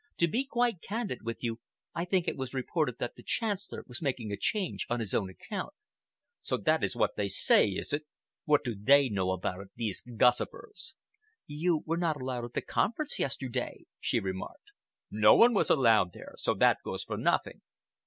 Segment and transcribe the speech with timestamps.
[0.17, 1.59] "To be quite candid with you,
[1.93, 5.29] I think it was reported that the Chancellor was making a change on his own
[5.29, 5.73] account."
[6.41, 8.07] "So that is what they say, is it?
[8.45, 10.95] What do they know about it—these gossipers?"
[11.45, 14.71] "You were not allowed at the conference yesterday," she remarked.
[15.11, 17.61] "No one was allowed there, so that goes for nothing."